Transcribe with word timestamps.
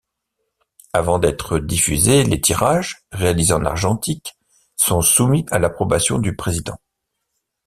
Avant 0.93 1.19
d'être 1.19 1.59
diffusés, 1.59 2.23
les 2.23 2.41
tirages, 2.41 3.05
réalisés 3.11 3.53
en 3.53 3.63
argentique, 3.65 4.35
sont 4.75 5.01
soumis 5.03 5.45
à 5.51 5.59
l'approbation 5.59 6.17
du 6.17 6.35
président. 6.35 6.79